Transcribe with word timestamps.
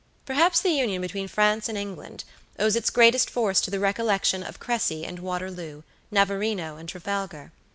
Perhaps 0.25 0.61
the 0.61 0.71
union 0.71 0.99
between 0.99 1.27
France 1.27 1.69
and 1.69 1.77
England 1.77 2.23
owes 2.57 2.75
its 2.75 2.89
greatest 2.89 3.29
force 3.29 3.61
to 3.61 3.69
the 3.69 3.79
recollection 3.79 4.41
of 4.41 4.59
Cressy 4.59 5.05
and 5.05 5.19
Waterloo, 5.19 5.83
Navarino 6.09 6.75
and 6.77 6.89
Trafalgar. 6.89 7.51